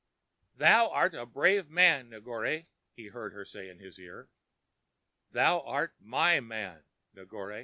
[0.55, 2.65] "Thou art a brave man, Negore,"
[2.95, 4.29] he heard her say in his ear;
[5.31, 7.59] "thou art my man, Negore."